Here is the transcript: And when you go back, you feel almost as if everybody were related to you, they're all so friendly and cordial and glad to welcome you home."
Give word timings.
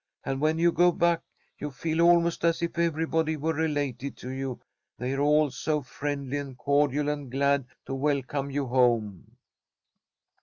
And 0.25 0.41
when 0.41 0.57
you 0.57 0.71
go 0.71 0.91
back, 0.91 1.21
you 1.59 1.69
feel 1.69 2.01
almost 2.01 2.43
as 2.43 2.63
if 2.63 2.79
everybody 2.79 3.37
were 3.37 3.53
related 3.53 4.17
to 4.17 4.31
you, 4.31 4.59
they're 4.97 5.21
all 5.21 5.51
so 5.51 5.83
friendly 5.83 6.37
and 6.37 6.57
cordial 6.57 7.07
and 7.07 7.29
glad 7.29 7.67
to 7.85 7.93
welcome 7.93 8.49
you 8.49 8.65
home." 8.65 9.37